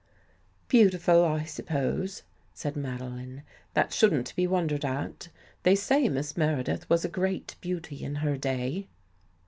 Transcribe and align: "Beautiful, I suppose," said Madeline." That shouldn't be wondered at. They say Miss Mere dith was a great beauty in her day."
"Beautiful, 0.77 1.23
I 1.23 1.43
suppose," 1.43 2.23
said 2.55 2.75
Madeline." 2.75 3.43
That 3.75 3.93
shouldn't 3.93 4.35
be 4.35 4.47
wondered 4.47 4.83
at. 4.83 5.29
They 5.61 5.75
say 5.75 6.09
Miss 6.09 6.35
Mere 6.35 6.63
dith 6.63 6.89
was 6.89 7.05
a 7.05 7.07
great 7.07 7.53
beauty 7.61 8.03
in 8.03 8.15
her 8.15 8.35
day." 8.35 8.87